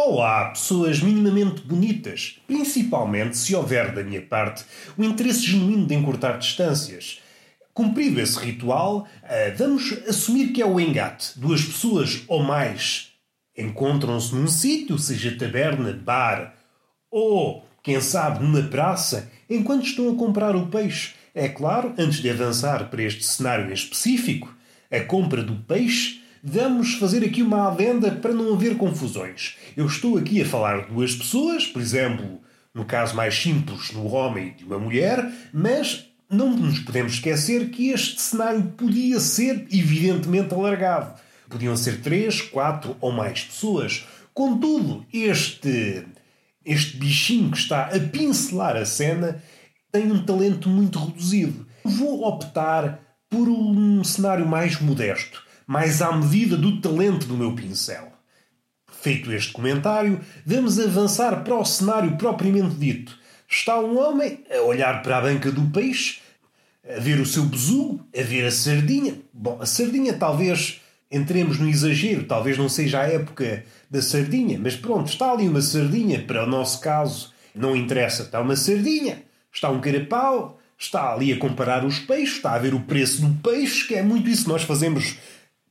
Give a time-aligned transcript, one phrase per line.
[0.00, 4.64] Olá, pessoas minimamente bonitas, principalmente se houver da minha parte
[4.96, 7.20] o interesse genuíno de encurtar distâncias.
[7.74, 11.36] Cumprido esse ritual, eh, vamos assumir que é o engate.
[11.36, 13.08] Duas pessoas ou mais
[13.56, 16.54] encontram-se num sítio, seja taberna, bar
[17.10, 21.14] ou, quem sabe, numa praça, enquanto estão a comprar o peixe.
[21.34, 24.54] É claro, antes de avançar para este cenário específico,
[24.92, 29.56] a compra do peixe Vamos fazer aqui uma adenda para não haver confusões.
[29.76, 32.40] Eu estou aqui a falar de duas pessoas, por exemplo,
[32.72, 37.70] no caso mais simples, no homem e de uma mulher, mas não nos podemos esquecer
[37.70, 41.18] que este cenário podia ser evidentemente alargado.
[41.48, 44.06] Podiam ser três, quatro ou mais pessoas.
[44.32, 46.04] Contudo, este,
[46.64, 49.42] este bichinho que está a pincelar a cena
[49.90, 51.66] tem um talento muito reduzido.
[51.82, 58.10] Vou optar por um cenário mais modesto mais à medida do talento do meu pincel.
[59.02, 63.16] Feito este comentário, vamos avançar para o cenário propriamente dito.
[63.46, 66.20] Está um homem a olhar para a banca do peixe,
[66.88, 69.16] a ver o seu besugo, a ver a sardinha.
[69.30, 70.80] Bom, a sardinha talvez
[71.10, 75.60] entremos no exagero, talvez não seja a época da sardinha, mas pronto, está ali uma
[75.60, 81.30] sardinha, para o nosso caso não interessa, está uma sardinha, está um carapau, está ali
[81.30, 84.44] a comparar os peixes, está a ver o preço do peixe, que é muito isso
[84.44, 85.16] que nós fazemos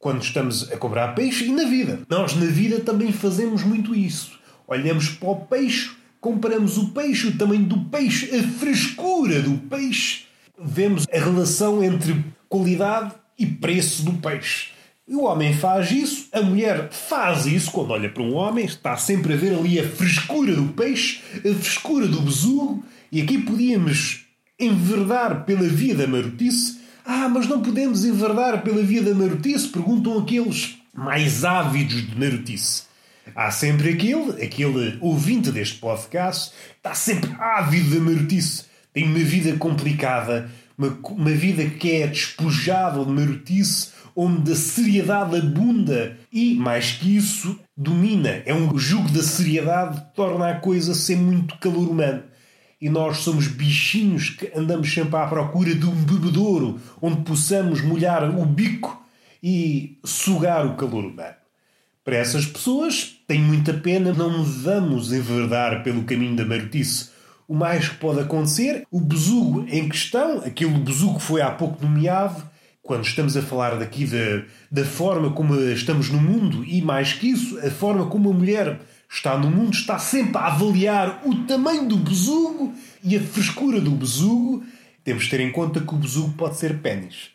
[0.08, 2.00] quando estamos a cobrar peixe e na vida.
[2.08, 4.39] Nós, na vida, também fazemos muito isso.
[4.66, 5.91] Olhamos para o peixe,
[6.22, 10.22] comparamos o peixe, o tamanho do peixe, a frescura do peixe,
[10.58, 14.69] vemos a relação entre qualidade e preço do peixe.
[15.05, 18.95] E o homem faz isso, a mulher faz isso quando olha para um homem, está
[18.95, 24.22] sempre a ver ali a frescura do peixe, a frescura do besugo, e aqui podíamos
[24.58, 26.76] enverdar pela via da marotice
[27.07, 29.69] ah, mas não podemos enverdar pela via da marotice?
[29.69, 32.84] Perguntam aqueles mais ávidos de marotice.
[33.34, 38.66] Há sempre aquele, aquele ouvinte deste podcast, está sempre ávido da marotice.
[38.91, 45.38] Tem uma vida complicada, uma, uma vida que é despojada de marotice, onde a seriedade
[45.38, 48.41] abunda e, mais que isso, domina.
[48.45, 52.24] É um jugo da seriedade que torna a coisa ser muito calor humano
[52.79, 58.23] e nós somos bichinhos que andamos sempre à procura de um bebedouro onde possamos molhar
[58.38, 59.03] o bico
[59.41, 61.35] e sugar o calor humano.
[62.03, 67.09] Para essas pessoas, tem muita pena, não vamos enverdar pelo caminho da marotice.
[67.47, 71.83] O mais que pode acontecer, o besugo em questão, aquele besugo que foi há pouco
[71.83, 72.44] nomeado,
[72.81, 77.29] quando estamos a falar daqui da, da forma como estamos no mundo e mais que
[77.29, 78.79] isso, a forma como a mulher
[79.09, 82.73] está no mundo, está sempre a avaliar o tamanho do besugo
[83.03, 84.63] e a frescura do besugo.
[85.03, 87.29] Temos de ter em conta que o besugo pode ser pênis.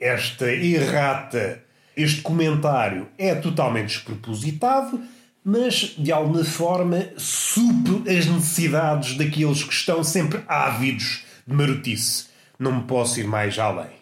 [0.00, 1.62] Esta errata,
[1.96, 5.00] este comentário é totalmente despropositado,
[5.44, 12.26] mas de alguma forma supre as necessidades daqueles que estão sempre ávidos de marotice.
[12.58, 13.92] Não me posso ir mais além.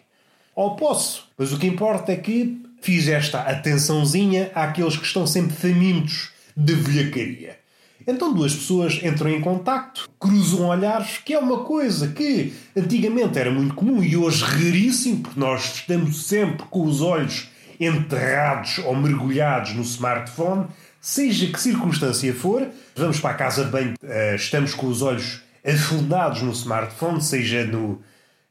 [0.55, 5.55] Ou posso, mas o que importa é que fiz esta atençãozinha àqueles que estão sempre
[5.55, 7.57] famintos de velhacaria.
[8.05, 13.49] Então duas pessoas entram em contacto, cruzam olhares, que é uma coisa que antigamente era
[13.49, 17.47] muito comum e hoje raríssimo, porque nós estamos sempre com os olhos
[17.79, 20.67] enterrados ou mergulhados no smartphone,
[20.99, 26.41] seja que circunstância for, vamos para a casa banho, eh, estamos com os olhos afundados
[26.41, 28.01] no smartphone, seja no.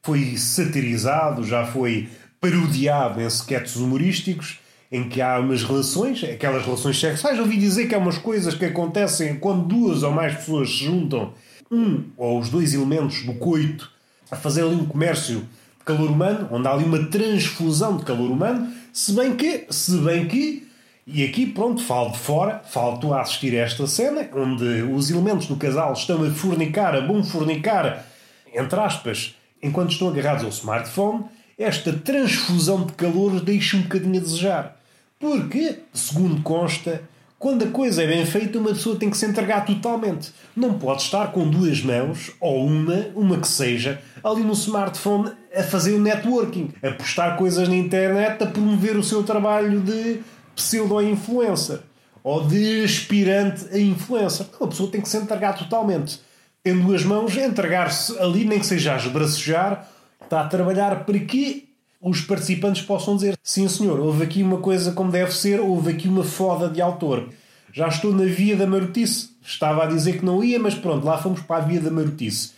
[0.01, 2.09] foi satirizado, já foi
[2.41, 4.59] parodiado em sketches humorísticos,
[4.93, 7.39] em que há umas relações, aquelas relações sexuais.
[7.39, 11.33] Ouvi dizer que há umas coisas que acontecem quando duas ou mais pessoas se juntam,
[11.71, 13.89] um ou os dois elementos do coito,
[14.29, 15.39] a fazer ali um comércio
[15.79, 19.97] de calor humano, onde há ali uma transfusão de calor humano, se bem que, se
[19.97, 20.67] bem que,
[21.07, 25.47] e aqui pronto, falo de fora, falto a assistir a esta cena, onde os elementos
[25.47, 28.05] do casal estão a fornicar, a bom fornicar,
[28.53, 31.25] entre aspas, enquanto estão agarrados ao smartphone,
[31.57, 34.82] esta transfusão de calor deixa um bocadinho a desejar.
[35.23, 37.01] Porque, segundo consta,
[37.39, 40.33] quando a coisa é bem feita, uma pessoa tem que se entregar totalmente.
[40.53, 45.63] Não pode estar com duas mãos, ou uma, uma que seja, ali no smartphone a
[45.63, 50.19] fazer o networking, a postar coisas na internet, a promover o seu trabalho de
[50.57, 51.79] pseudo-influencer
[52.21, 54.45] ou de aspirante a influencer.
[54.59, 56.19] Uma pessoa tem que se entregar totalmente.
[56.61, 59.87] Tendo duas mãos, entregar-se ali, nem que seja a esbracejar,
[60.21, 61.63] está a trabalhar para quê?
[62.03, 66.07] Os participantes possam dizer: sim, senhor, houve aqui uma coisa como deve ser, houve aqui
[66.07, 67.29] uma foda de autor.
[67.71, 69.31] Já estou na via da marotice.
[69.41, 72.51] Estava a dizer que não ia, mas pronto, lá fomos para a via da marotice.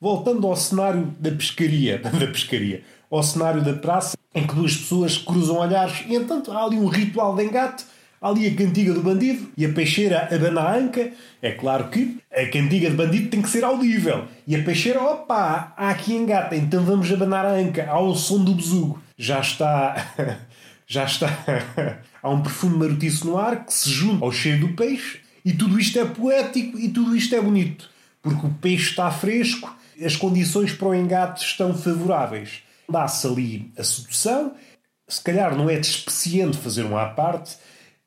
[0.00, 5.18] Voltando ao cenário da pescaria, da pescaria, ao cenário da praça, em que duas pessoas
[5.18, 7.84] cruzam olhares e, entanto, há ali um ritual de engate.
[8.22, 11.10] Ali a cantiga do bandido e a peixeira abana a anca.
[11.42, 14.26] É claro que a cantiga de bandido tem que ser audível.
[14.46, 18.54] E a peixeira, opa, há aqui engata, então vamos abanar a anca ao som do
[18.54, 19.02] besugo.
[19.18, 19.96] Já está.
[20.86, 21.26] Já está.
[22.22, 25.80] há um perfume marotiço no ar que se junta ao cheiro do peixe e tudo
[25.80, 27.90] isto é poético e tudo isto é bonito.
[28.22, 32.62] Porque o peixe está fresco, as condições para o engate estão favoráveis.
[32.88, 34.54] Dá-se ali a sedução,
[35.08, 37.56] se calhar não é despeciente fazer um à parte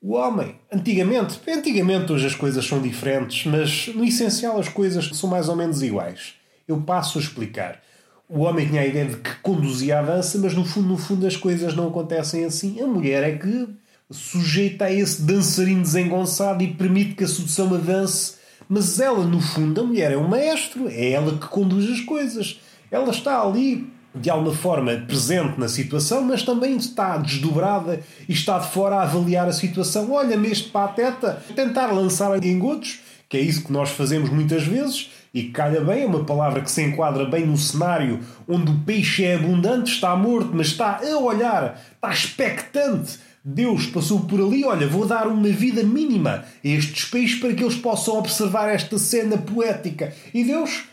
[0.06, 5.28] o homem, antigamente, antigamente hoje as coisas são diferentes, mas no essencial as coisas são
[5.28, 6.34] mais ou menos iguais.
[6.68, 7.82] Eu passo a explicar.
[8.28, 11.26] O homem tinha a ideia de que conduzia a dança, mas no fundo, no fundo
[11.26, 12.80] as coisas não acontecem assim.
[12.80, 13.68] A mulher é que
[14.08, 18.36] sujeita a esse dançarino desengonçado e permite que a sedução avance.
[18.68, 22.60] Mas ela, no fundo, a mulher é um maestro, é ela que conduz as coisas.
[22.92, 23.90] Ela está ali
[24.20, 29.02] de alguma forma presente na situação, mas também está desdobrada e está de fora a
[29.02, 30.10] avaliar a situação.
[30.10, 35.44] Olha-me este pateta, tentar lançar engodos, que é isso que nós fazemos muitas vezes, e
[35.50, 39.34] calha bem, é uma palavra que se enquadra bem no cenário onde o peixe é
[39.34, 43.18] abundante, está morto, mas está a olhar, está expectante.
[43.44, 47.62] Deus passou por ali, olha, vou dar uma vida mínima a estes peixes para que
[47.62, 50.12] eles possam observar esta cena poética.
[50.32, 50.84] E Deus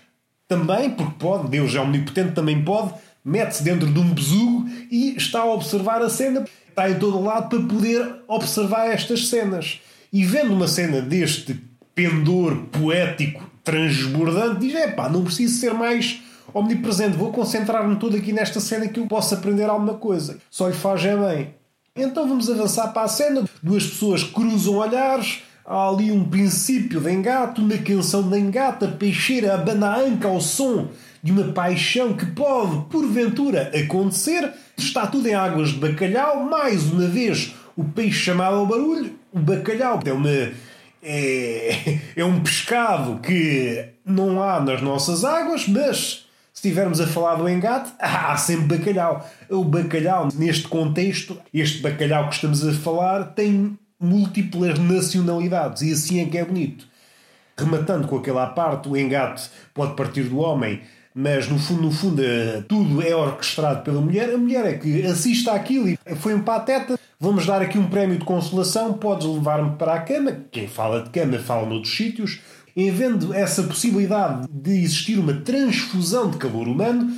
[0.47, 2.93] também, porque pode, Deus é omnipotente, também pode,
[3.23, 7.49] mete-se dentro de um besugo e está a observar a cena, está em todo lado
[7.49, 9.79] para poder observar estas cenas.
[10.11, 11.59] E vendo uma cena deste
[11.95, 16.21] pendor poético transbordante, diz: é pá, não preciso ser mais
[16.53, 20.37] omnipresente, vou concentrar-me todo aqui nesta cena que eu posso aprender alguma coisa.
[20.49, 21.55] Só lhe faz é bem.
[21.95, 23.43] Então vamos avançar para a cena.
[23.61, 25.43] Duas pessoas cruzam olhares.
[25.65, 30.27] Há ali um princípio de engate, uma canção de engate, a peixeira abana a anca
[30.27, 30.89] ao som
[31.23, 34.51] de uma paixão que pode, porventura, acontecer.
[34.77, 36.43] Está tudo em águas de bacalhau.
[36.43, 39.15] Mais uma vez, o peixe chamado ao barulho.
[39.31, 40.51] O bacalhau é uma.
[41.01, 47.35] É, é um pescado que não há nas nossas águas, mas se estivermos a falar
[47.35, 49.25] do engate, há sempre bacalhau.
[49.49, 56.21] O bacalhau, neste contexto, este bacalhau que estamos a falar, tem múltiplas nacionalidades e assim
[56.21, 56.85] é que é bonito.
[57.57, 60.81] Rematando com aquela parte, o engate pode partir do homem,
[61.13, 64.33] mas no fundo, no fundo, eh, tudo é orquestrado pela mulher.
[64.33, 66.99] A mulher é que assiste àquilo e foi um pateta.
[67.19, 70.35] Vamos dar aqui um prémio de consolação, podes levar-me para a cama.
[70.51, 72.41] Quem fala de cama fala noutros sítios.
[72.75, 77.15] Havendo essa possibilidade de existir uma transfusão de calor humano,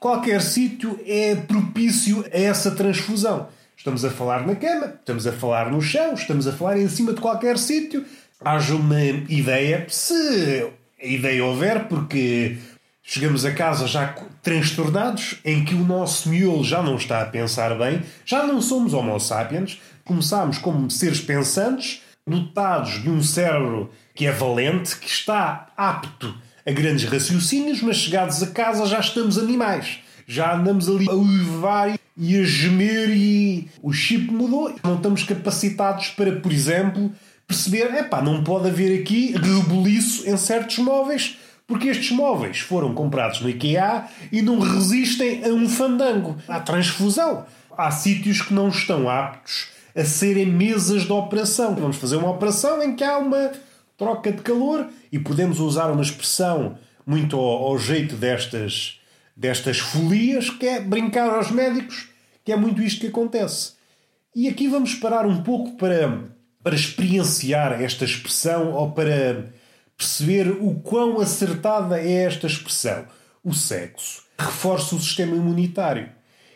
[0.00, 3.48] qualquer sítio é propício a essa transfusão.
[3.76, 7.12] Estamos a falar na cama, estamos a falar no chão, estamos a falar em cima
[7.12, 8.04] de qualquer sítio.
[8.44, 10.70] Haja uma ideia, se
[11.02, 12.58] a ideia houver, porque
[13.06, 17.76] Chegamos a casa já transtornados, em que o nosso miolo já não está a pensar
[17.76, 24.26] bem, já não somos Homo sapiens, começamos como seres pensantes, dotados de um cérebro que
[24.26, 26.34] é valente, que está apto
[26.66, 29.98] a grandes raciocínios, mas chegados a casa já estamos animais.
[30.26, 34.74] Já andamos ali a uivar e a gemer e o chip mudou.
[34.82, 37.12] Não estamos capacitados para, por exemplo,
[37.46, 43.40] perceber, epá, não pode haver aqui rebuliço em certos móveis porque estes móveis foram comprados
[43.40, 47.46] no IKEA e não resistem a um fandango, à transfusão.
[47.76, 51.74] Há sítios que não estão aptos a serem mesas de operação.
[51.74, 53.52] Vamos fazer uma operação em que há uma
[53.96, 59.00] troca de calor e podemos usar uma expressão muito ao, ao jeito destas,
[59.36, 62.08] destas folias, que é brincar aos médicos,
[62.44, 63.72] que é muito isto que acontece.
[64.34, 66.24] E aqui vamos parar um pouco para,
[66.62, 69.52] para experienciar esta expressão ou para
[69.96, 73.06] perceber o quão acertada é esta expressão.
[73.42, 76.08] O sexo reforça o sistema imunitário.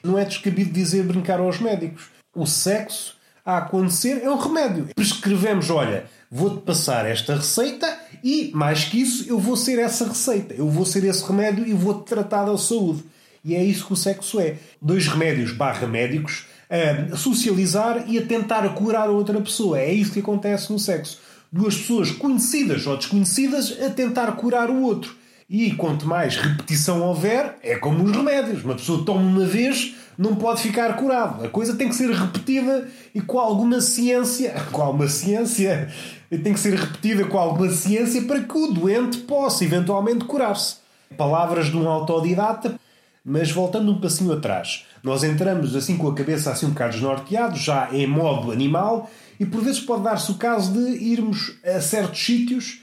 [0.03, 2.07] Não é descabido dizer brincar aos médicos.
[2.35, 4.89] O sexo a acontecer é um remédio.
[4.95, 10.55] Prescrevemos, olha, vou-te passar esta receita e, mais que isso, eu vou ser essa receita.
[10.55, 13.05] Eu vou ser esse remédio e vou-te tratar da saúde.
[13.45, 14.57] E é isso que o sexo é.
[14.81, 19.79] Dois remédios barra médicos a socializar e a tentar curar a outra pessoa.
[19.79, 21.19] É isso que acontece no sexo
[21.53, 25.17] duas pessoas conhecidas ou desconhecidas a tentar curar o outro.
[25.49, 28.63] E quanto mais repetição houver, é como os remédios.
[28.63, 31.45] Uma pessoa toma uma vez, não pode ficar curado.
[31.45, 34.53] A coisa tem que ser repetida e com alguma ciência.
[34.73, 35.89] Com alguma ciência.
[36.29, 40.77] Tem que ser repetida com alguma ciência para que o doente possa eventualmente curar-se.
[41.17, 42.79] Palavras de um autodidata,
[43.25, 44.85] mas voltando um passinho atrás.
[45.03, 49.09] Nós entramos assim com a cabeça assim um bocado desnorteado, já em modo animal,
[49.41, 52.83] e por vezes pode dar-se o caso de irmos a certos sítios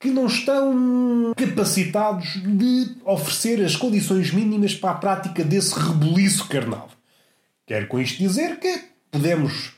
[0.00, 6.88] que não estão capacitados de oferecer as condições mínimas para a prática desse rebuliço carnal.
[7.66, 9.72] Quero com isto dizer que podemos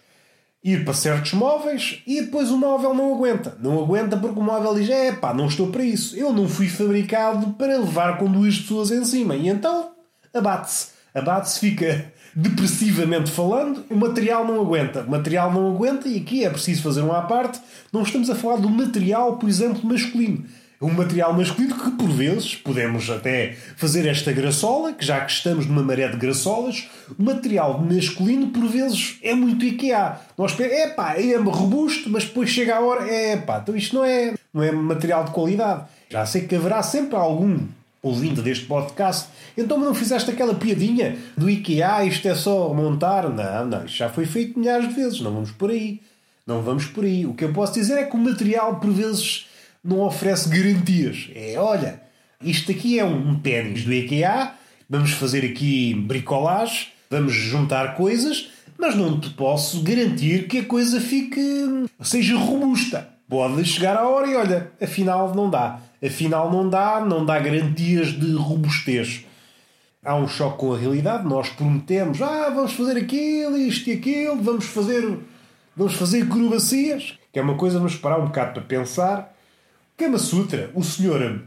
[0.62, 3.57] ir para certos móveis e depois o móvel não aguenta.
[3.61, 6.17] Não aguenta porque o móvel diz: é pá, não estou para isso.
[6.17, 9.35] Eu não fui fabricado para levar com duas pessoas em cima.
[9.35, 9.93] E então
[10.35, 10.89] abate-se.
[11.15, 15.03] Abate-se, fica depressivamente falando, o material não aguenta.
[15.03, 17.61] O material não aguenta e aqui é preciso fazer um à parte.
[17.93, 20.45] Não estamos a falar do material, por exemplo, masculino
[20.81, 25.67] um material masculino que, por vezes, podemos até fazer esta graçola, que já que estamos
[25.67, 30.17] numa maré de graçolas, o material masculino, por vezes, é muito IKEA.
[30.39, 34.05] Nós é pá, é robusto, mas depois chega a hora, é pá, então isto não
[34.05, 35.85] é, não é material de qualidade.
[36.09, 37.59] Já sei que haverá sempre algum
[38.02, 43.28] ouvinte deste podcast, então não fizeste aquela piadinha do IKEA, isto é só montar.
[43.28, 46.00] Não, não, isto já foi feito milhares de vezes, não vamos por aí.
[46.47, 47.26] Não vamos por aí.
[47.26, 49.47] O que eu posso dizer é que o material, por vezes,
[49.85, 51.28] não oferece garantias.
[51.35, 52.00] É, olha,
[52.42, 54.52] isto aqui é um pênis do IKEA,
[54.88, 61.00] vamos fazer aqui bricolagem, vamos juntar coisas, mas não te posso garantir que a coisa
[61.00, 61.40] fique.
[62.02, 63.09] seja robusta.
[63.28, 65.80] Pode chegar a hora e olha, afinal não dá.
[66.04, 69.25] Afinal não dá, não dá garantias de robustez.
[70.02, 74.42] Há um choque com a realidade, nós prometemos, ah, vamos fazer aquilo, isto e aquilo,
[74.42, 75.19] vamos fazer,
[75.76, 79.37] vamos fazer acrobacias, que é uma coisa nos parar um bocado para pensar
[79.99, 81.42] Kama Sutra, o senhor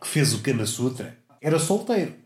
[0.00, 2.24] que fez o Kama Sutra, era solteiro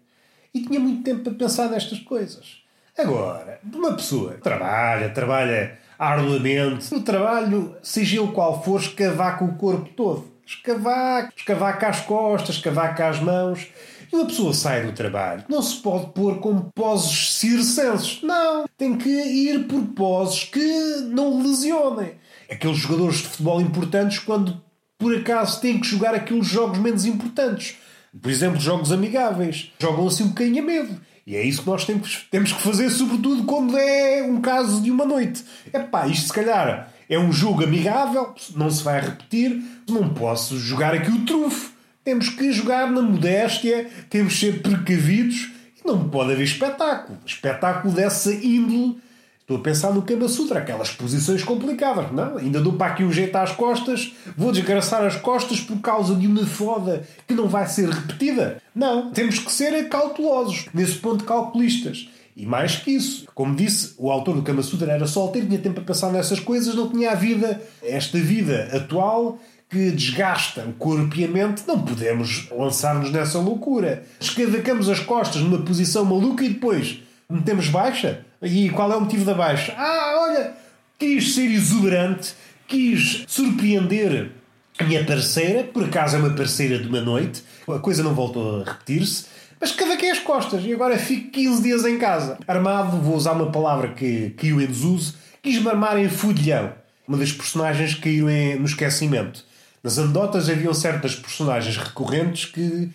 [0.54, 2.62] e tinha muito tempo para pensar nestas coisas.
[2.96, 9.54] Agora, uma pessoa trabalha, trabalha arduamente, no trabalho, seja ele qual for, escavar com o
[9.56, 10.37] corpo todo.
[10.48, 13.66] Escavar, escavar com as costas, escavar com as mãos.
[14.10, 15.44] E uma pessoa sai do trabalho.
[15.46, 18.22] Não se pode pôr com poses circenses.
[18.22, 18.66] Não.
[18.78, 22.12] Tem que ir por poses que não lesionem.
[22.50, 24.58] Aqueles jogadores de futebol importantes, quando
[24.96, 27.76] por acaso têm que jogar aqueles jogos menos importantes.
[28.18, 29.70] Por exemplo, jogos amigáveis.
[29.78, 30.98] Jogam assim um bocadinho a medo.
[31.26, 34.90] E é isso que nós temos, temos que fazer, sobretudo quando é um caso de
[34.90, 35.44] uma noite.
[35.70, 40.58] É pá, isto se calhar é um jogo amigável, não se vai repetir, não posso
[40.58, 41.72] jogar aqui o trufo.
[42.04, 45.50] Temos que jogar na modéstia, temos que ser precavidos
[45.82, 47.18] e não pode haver espetáculo.
[47.26, 49.00] Espetáculo dessa índole
[49.48, 52.12] Estou a pensar no Kama Sutra, aquelas posições complicadas.
[52.12, 56.14] Não, ainda dou para aqui um jeito às costas, vou desgraçar as costas por causa
[56.14, 58.60] de uma foda que não vai ser repetida.
[58.74, 62.10] Não, temos que ser cautelosos, nesse ponto calculistas.
[62.38, 65.80] E mais que isso, como disse, o autor do Kama Sutra era solteiro, tinha tempo
[65.80, 71.16] a pensar nessas coisas, não tinha a vida, esta vida atual que desgasta o corpo
[71.16, 74.04] e a mente, não podemos lançar-nos nessa loucura.
[74.20, 78.24] Escavacamos as costas numa posição maluca e depois metemos baixa?
[78.40, 79.74] E qual é o motivo da baixa?
[79.76, 80.52] Ah, olha,
[80.96, 82.34] quis ser exuberante,
[82.68, 84.30] quis surpreender
[84.78, 88.60] a minha parceira, por acaso é uma parceira de uma noite, a coisa não voltou
[88.60, 89.26] a repetir-se,
[89.60, 92.38] mas cavaquei as costas e agora fico 15 dias em casa.
[92.46, 96.72] Armado, vou usar uma palavra que caiu em desuso, quis-me armar em fudilhão,
[97.06, 99.44] uma das personagens que caiu em, no esquecimento.
[99.82, 102.90] Nas anedotas haviam certas personagens recorrentes que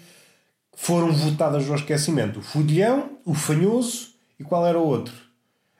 [0.75, 2.39] foram votadas no esquecimento.
[2.39, 5.13] O fudilhão, o fanhoso e qual era o outro?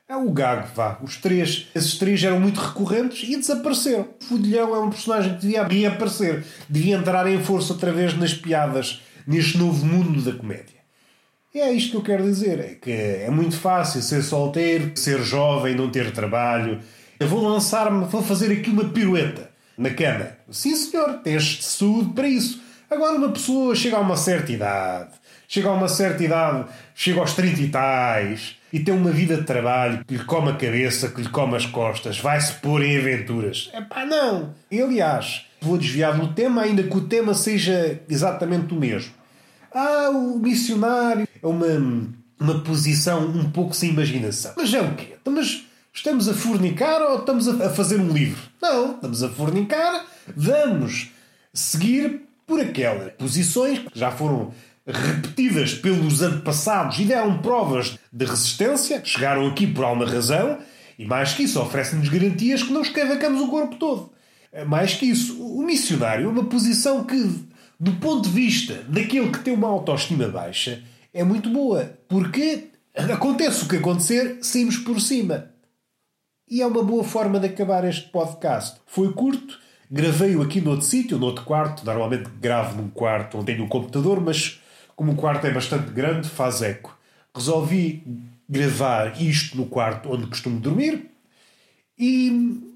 [0.08, 1.00] É o Gago, vá.
[1.02, 4.08] Os três, esses três eram muito recorrentes e desapareceram.
[4.22, 8.34] O Fudilhão é um personagem que devia reaparecer, devia entrar em força outra vez nas
[8.34, 10.84] piadas, neste novo mundo da comédia.
[11.54, 15.22] E é isto que eu quero dizer: é que é muito fácil ser solteiro, ser
[15.22, 16.80] jovem, não ter trabalho.
[17.20, 20.32] Eu vou lançar-me, vou fazer aqui uma pirueta na cama.
[20.50, 22.62] Sim, senhor, tens saúde para isso.
[22.90, 25.12] Agora, uma pessoa chega a uma certa idade,
[25.48, 29.44] chega a uma certa idade, chega aos 30 e tais e tem uma vida de
[29.44, 33.70] trabalho que lhe come a cabeça, que lhe come as costas, vai-se pôr em aventuras.
[33.74, 34.54] É pá, não!
[34.72, 39.14] E, aliás, vou desviar do tema, ainda que o tema seja exatamente o mesmo.
[39.74, 44.54] Ah, o missionário é uma, uma posição um pouco sem imaginação.
[44.56, 45.16] Mas é o quê?
[45.20, 48.42] Então, mas estamos a fornicar ou estamos a fazer um livro?
[48.62, 50.06] Não, estamos a fornicar,
[50.36, 51.12] vamos
[51.54, 54.52] seguir por aquelas posições que já foram
[54.86, 60.60] repetidas pelos antepassados e deram provas de resistência, chegaram aqui por alguma razão,
[61.00, 64.12] e mais que isso, oferecem-nos garantias que não escavacamos o corpo todo.
[64.68, 67.46] Mais que isso, o missionário é uma posição que,
[67.80, 70.84] do ponto de vista daquele que tem uma autoestima baixa,
[71.14, 75.50] é muito boa, porque acontece o que acontecer, saímos por cima.
[76.50, 78.80] E é uma boa forma de acabar este podcast.
[78.86, 81.84] Foi curto, gravei-o aqui no outro sítio, no outro quarto.
[81.84, 84.62] Normalmente gravo num quarto onde tenho um computador, mas
[84.96, 86.96] como o quarto é bastante grande, faz eco.
[87.36, 88.04] Resolvi
[88.48, 91.10] gravar isto no quarto onde costumo dormir
[91.98, 92.73] e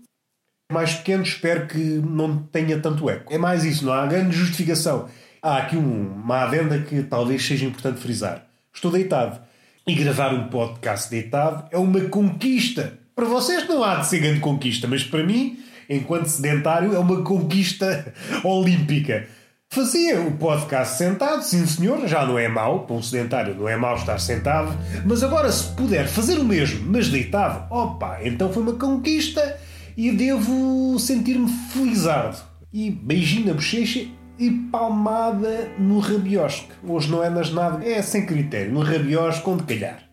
[0.78, 3.34] mais pequeno espero que não tenha tanto eco.
[3.34, 5.08] É mais isso, não há grande justificação.
[5.42, 8.46] Há aqui um, uma adenda que talvez seja importante frisar.
[8.72, 9.40] Estou deitado.
[9.88, 13.00] E gravar um podcast deitado é uma conquista.
[13.16, 15.58] Para vocês não há de ser grande conquista, mas para mim,
[15.90, 18.14] enquanto sedentário, é uma conquista
[18.46, 19.26] olímpica.
[19.68, 23.76] Fazia o podcast sentado, sim senhor, já não é mau, para um sedentário não é
[23.76, 28.62] mau estar sentado, mas agora se puder fazer o mesmo, mas deitado, opa, então foi
[28.62, 29.60] uma conquista
[29.98, 32.38] e devo sentir-me felizardo.
[32.72, 36.70] E beijinho na bochecha e palmada no rabiosque.
[36.88, 40.04] Hoje não é nas nada, é sem critério, no rabiosque onde calhar.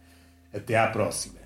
[0.52, 1.43] Até à próxima.